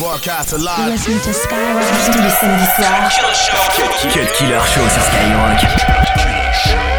[0.00, 0.86] Broadcast alive.
[0.86, 1.84] You listen to Skyrock.
[2.06, 3.12] Tous les samedis soirs.
[4.10, 6.89] Cut Killer Show sur Skyrock.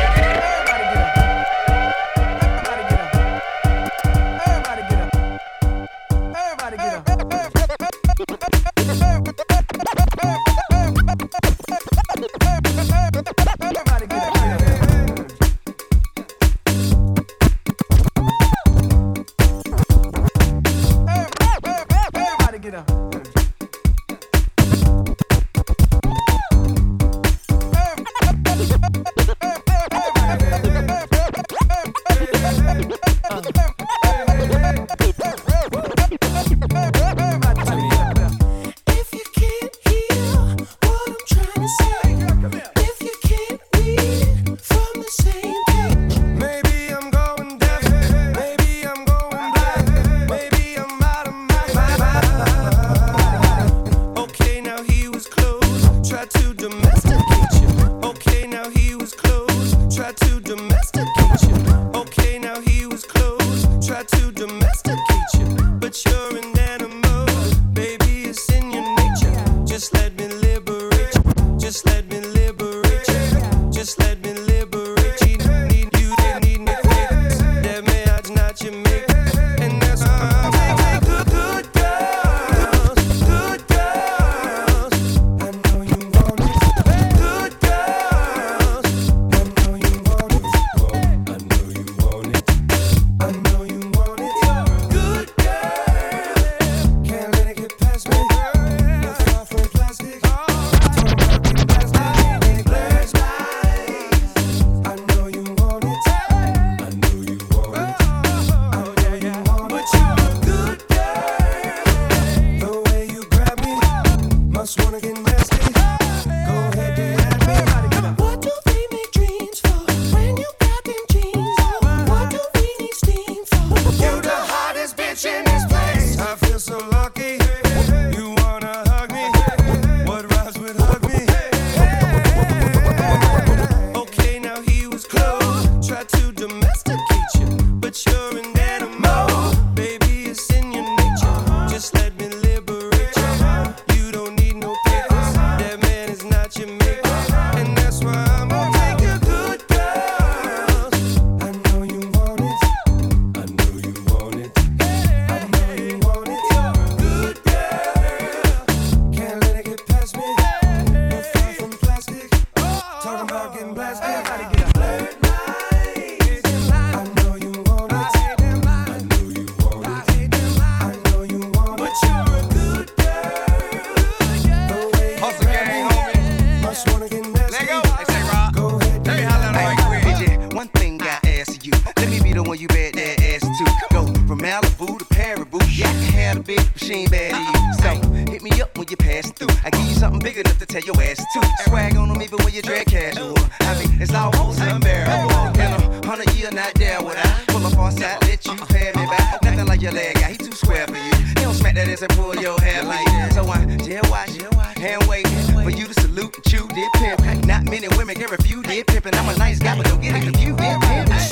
[182.61, 183.66] you bet that ass too.
[183.89, 185.59] Go from Malibu to Paraboo.
[185.73, 187.44] Yeah, I can have a big machine baby.
[187.81, 187.89] So
[188.29, 189.49] hit me up when you pass through.
[189.66, 191.41] I give you something big enough to tell your ass too.
[191.66, 193.33] Swag on them even when you drag casual.
[193.61, 195.57] I mean, it's almost unbearable.
[195.57, 198.91] In a hundred year, not there would I pull up on side, let you pay
[198.93, 199.41] me back.
[199.41, 201.16] Nothing like your leg guy, he too square for you.
[201.33, 203.33] He don't smack that ass and pull your hair like that.
[203.33, 204.38] So I jail watch,
[204.78, 207.45] hand wait for you to salute and chew, did pimp.
[207.47, 209.07] Not many women can refuse, did pimp.
[209.07, 211.30] And I'm a nice guy, but don't get it confused, did pimp.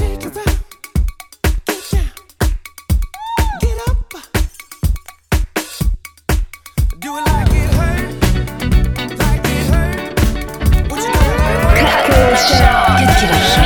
[11.80, 12.86] Cut, the Show.
[13.00, 13.59] Get, get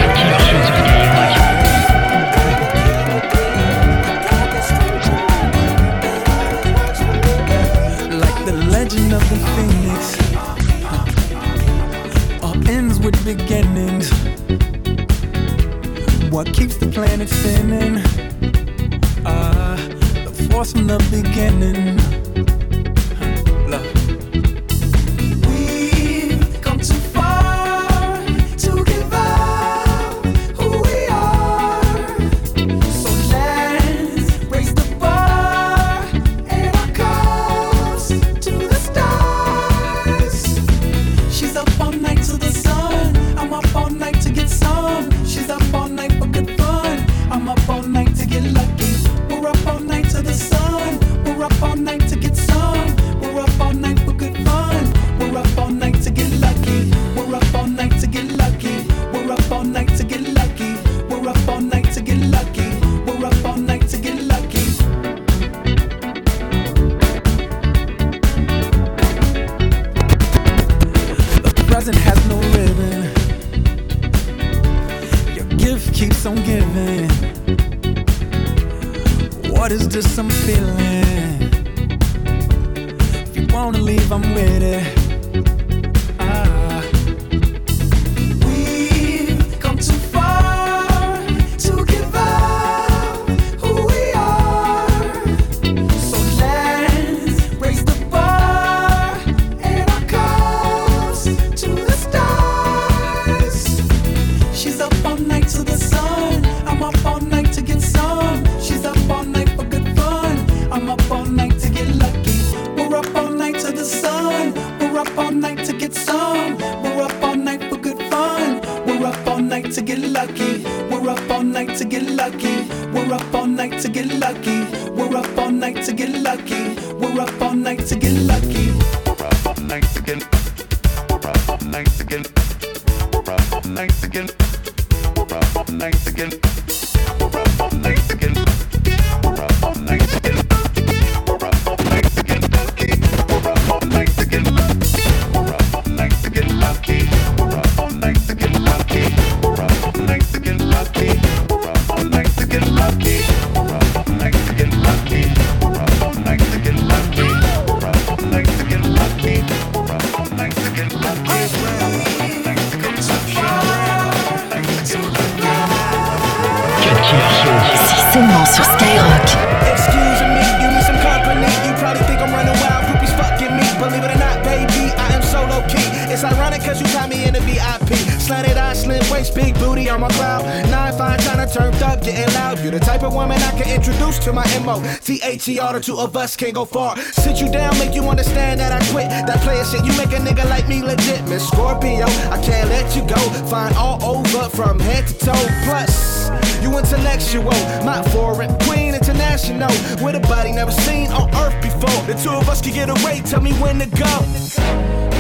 [184.64, 185.74] T A T R.
[185.74, 186.96] The two of us can't go far.
[186.98, 189.10] Sit you down, make you understand that I quit.
[189.10, 191.22] That player shit, you make a nigga like me legit.
[191.28, 193.20] Miss Scorpio, I can't let you go.
[193.50, 195.48] Fine all over from head to toe.
[195.66, 196.30] Plus,
[196.62, 197.52] you intellectual,
[197.84, 199.72] my foreign, queen international.
[200.02, 202.02] With a body never seen on earth before.
[202.08, 205.13] The two of us can get away, tell me when to go.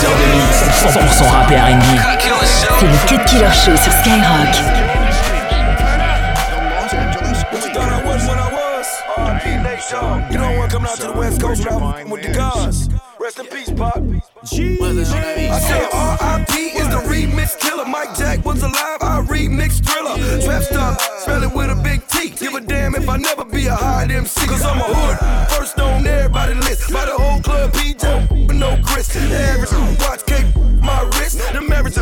[0.00, 1.82] 2h 100% rap et R&B.
[2.78, 4.86] C'est le Cut Killer Show sur Skyrock.
[10.30, 12.88] You don't want to come out to the West Coast without with the guns.
[13.20, 14.02] Rest in peace, Pop.
[14.44, 14.80] Jeez.
[14.80, 16.52] I said R.I.P.
[16.52, 17.84] is the remix killer.
[17.84, 20.16] Mike Jack was alive, I remix thriller.
[20.42, 22.30] Trap star, spell it with a big T.
[22.30, 24.46] Give a damn if I never be a high MC.
[24.46, 26.92] Cause I'm a hood, first on everybody list.
[26.92, 28.35] By the whole club, PJ
[28.96, 29.12] wrist.
[29.12, 31.38] The average watch can't my wrist.
[31.38, 31.94] The average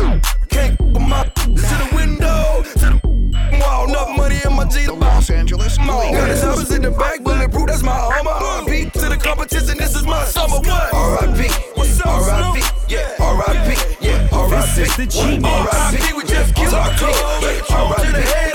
[0.49, 3.89] can't my to the window to the wall.
[3.89, 4.87] Enough money in my G.
[4.87, 5.77] Los Angeles.
[5.79, 6.11] Mall.
[6.11, 7.67] Got his hours in the back, bulletproof.
[7.67, 8.65] That's my armor.
[8.69, 9.77] RIP to the competition.
[9.77, 10.57] This is my summer.
[10.57, 11.37] What?
[11.37, 11.51] RIP.
[11.75, 12.63] What's up, RIP.
[12.87, 13.09] Yeah.
[13.19, 13.77] RIP.
[14.01, 14.27] Yeah.
[14.31, 14.75] RIP.
[14.75, 15.19] This is the G.
[15.39, 16.15] RIP.
[16.15, 16.73] We just killed.
[16.73, 17.65] RIP.
[17.67, 18.54] To the head.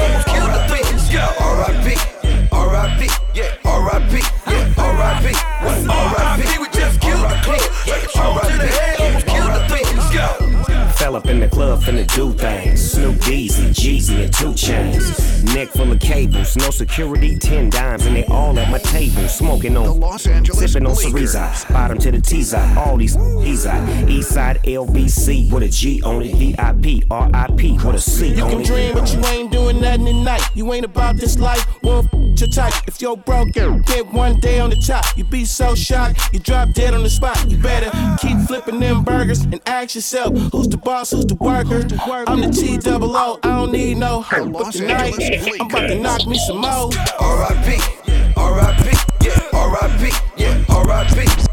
[11.80, 12.92] Up in the finna do things.
[12.92, 15.54] Snoop Deezy, Jeezy, and 2 Chainz.
[15.54, 19.26] Neck full of cables, no security, ten dimes, and they all at my table.
[19.28, 21.34] Smoking on, Los Angeles sipping on Lakers.
[21.34, 21.72] Cereza.
[21.72, 24.08] Bottom to the T's out, all these E's out.
[24.08, 26.34] East side LBC with a G on it.
[26.34, 30.42] VIP, RIP with a C You on can dream, but you ain't doing nothing tonight.
[30.54, 32.72] You ain't about this life, well, f- your type.
[32.86, 35.04] If you're broke, get one day on the top.
[35.16, 37.50] You be so shocked, you drop dead on the spot.
[37.50, 41.86] You better keep flipping them burgers and ask yourself, who's the boss, who's the worker?
[42.26, 44.52] I'm the T double O, I don't need no help.
[44.52, 45.14] But tonight,
[45.60, 46.90] I'm about to knock me some more.
[47.20, 48.32] R.I.P.
[48.36, 49.26] R.I.P.
[49.26, 49.48] Yeah.
[49.52, 50.10] R.I.P.
[50.36, 50.64] Yeah.
[50.68, 51.49] R.I.P.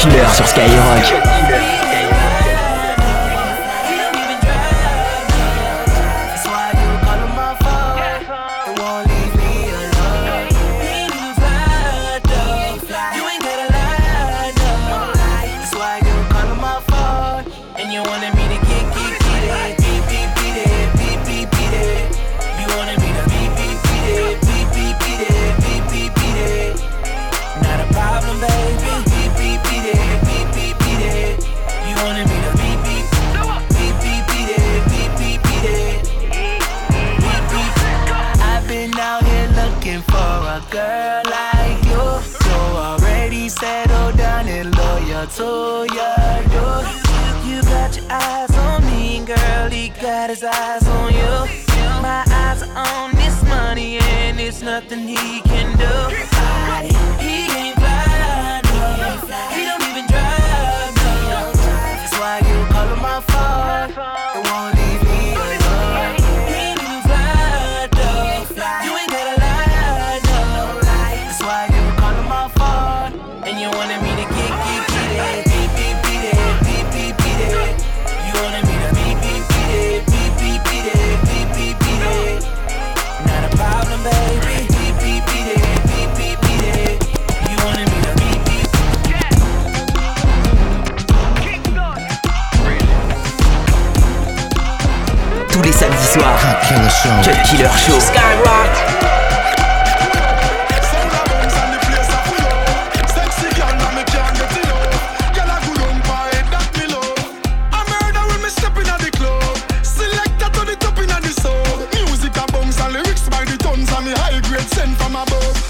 [0.00, 1.89] Killer sur Skyrock.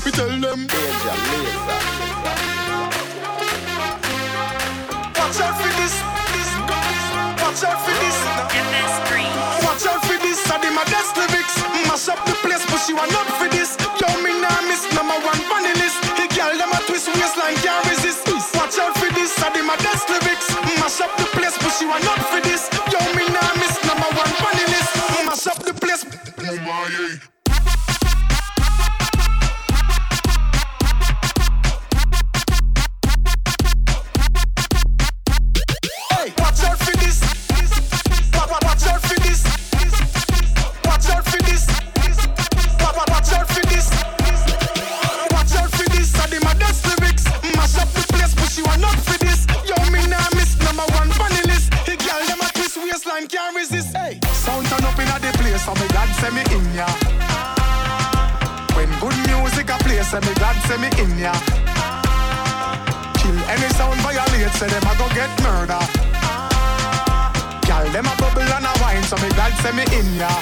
[0.04, 0.66] We tell them.
[5.14, 5.94] Watch out for this,
[6.32, 6.50] this,
[7.38, 8.09] watch out for this.
[21.98, 22.29] She up
[55.60, 56.88] so me glad say me in ya.
[58.72, 61.34] When good music a play, say me glad say me in ya.
[63.20, 65.82] Kill any sound violate, say them a go get murder.
[67.68, 70.32] Girl, them a bubble and a wine, so me glad say me in ya.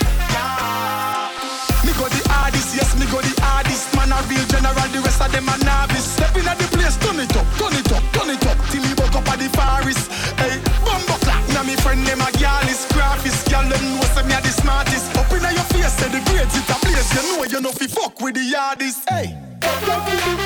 [1.84, 3.90] Me go the hardest, yes, me go the hardest.
[3.96, 6.14] Man a real general, the rest of them a novice.
[6.14, 8.58] Step in at the place, turn it up, turn it up, turn it up.
[8.70, 10.06] Till he woke up at the forest.
[10.38, 11.27] Hey, bumbo
[11.58, 13.50] clap, me friend them a girl is graphist.
[13.50, 15.16] Girl, them know say me a the smartest.
[15.16, 17.14] Up in your face, say the grades it a place.
[17.14, 19.08] You know you know fi fuck with the hardest.
[19.08, 19.36] Hey.
[19.62, 20.38] Watch out for this.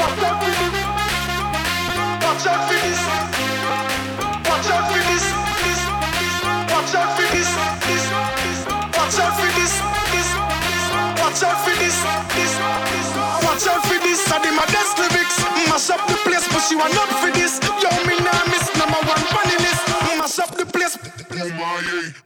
[0.00, 0.74] Watch out for this.
[4.44, 5.24] Watch out This.
[5.64, 5.82] this.
[6.72, 7.50] Watch out for this.
[8.96, 9.72] Watch out for this.
[11.20, 11.96] Watch out for this.
[13.44, 14.20] Watch out for this.
[14.24, 15.38] Did my best lyrics.
[15.68, 17.60] Mash up the place, Cause you are not for this.
[17.62, 19.86] Yo, me nah miss number one funny list.
[20.16, 20.96] Mash up the place.
[21.30, 22.23] MIA.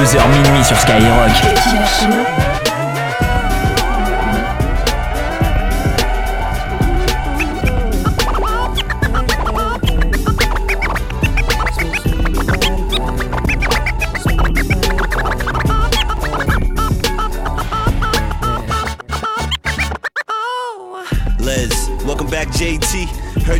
[0.00, 2.49] 22h minuit sur Skyrock.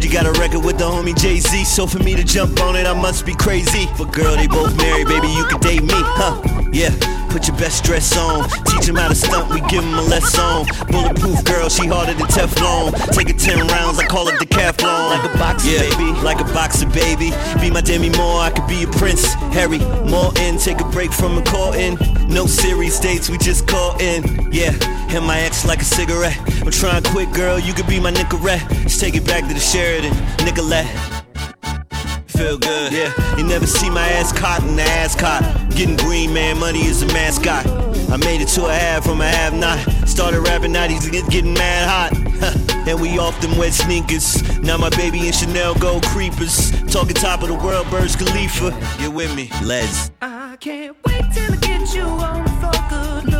[0.00, 2.58] Heard you got a record with the homie Jay Z, so for me to jump
[2.60, 3.86] on it, I must be crazy.
[3.98, 6.40] But girl, they both married, baby, you could date me, huh?
[6.72, 6.88] Yeah,
[7.28, 8.48] put your best dress on.
[8.80, 10.64] Teach him how to stunt, we give him a lesson.
[10.88, 12.94] Bulletproof girl, she harder than Teflon.
[13.12, 15.10] Take it 10 rounds, I call it decathlon.
[15.10, 17.30] Like a boxer, yeah, baby, like a boxer, baby.
[17.60, 19.34] Be my Demi Moore, I could be your prince.
[19.52, 21.98] Harry, more in, take a break from a call in.
[22.26, 24.50] No serious dates, we just call in.
[24.50, 24.72] Yeah,
[25.10, 26.38] and my ex like a cigarette.
[26.62, 28.66] I'm trying to quit, girl, you could be my Nicorette.
[28.84, 30.16] Just take it back to the Sheraton,
[30.46, 30.88] Nicolette.
[32.28, 33.36] Feel good, yeah.
[33.36, 35.42] You never see my ass caught in the ass caught.
[35.76, 37.89] Getting green, man, money is a mascot.
[38.12, 39.78] I made it to a half from a half not.
[40.08, 42.12] Started rapping, now he's get- getting mad hot.
[42.88, 44.42] and we off them wet sneakers.
[44.60, 46.72] Now my baby and Chanel go creepers.
[46.92, 48.74] Talking top of the world, Burj Khalifa.
[49.00, 49.50] You with me?
[49.62, 50.10] Les.
[50.22, 53.39] I can't wait till I get you on the good looking.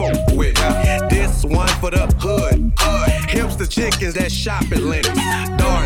[0.00, 0.54] With.
[1.10, 2.72] This one for the hood.
[2.80, 5.77] Uh, Hipster chickens that shop at Lennox.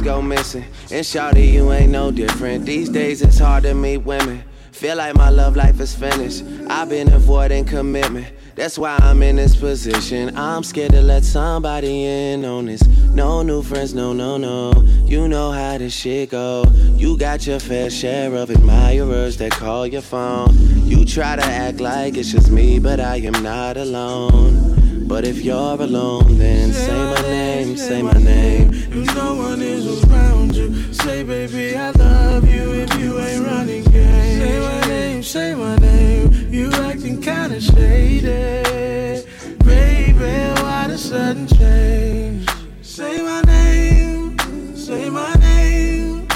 [0.00, 0.64] Go missing.
[0.90, 2.64] And shawty, you ain't no different.
[2.66, 4.42] These days it's hard to meet women.
[4.72, 6.44] Feel like my love life is finished.
[6.68, 8.26] I've been avoiding commitment.
[8.54, 10.36] That's why I'm in this position.
[10.36, 12.86] I'm scared to let somebody in on this.
[13.08, 14.72] No new friends, no, no, no.
[15.04, 16.64] You know how this shit go.
[16.96, 20.54] You got your fair share of admirers that call your phone.
[20.86, 24.89] You try to act like it's just me, but I am not alone.
[25.10, 28.70] But if you're alone, then say my name, say my name.
[28.72, 33.82] If no one is around you, say, baby, I love you if you ain't running
[33.82, 34.40] game.
[34.40, 36.54] Say my name, say my name.
[36.54, 39.26] You acting kinda shady.
[39.64, 42.48] Baby, why the sudden change?
[42.80, 44.38] Say my name,
[44.76, 46.28] say my name.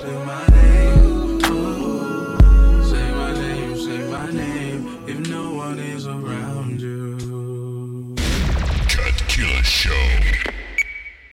[0.00, 0.51] Say my name.